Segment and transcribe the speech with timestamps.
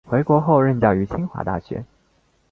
[0.09, 1.85] 回国后任教于清华大学。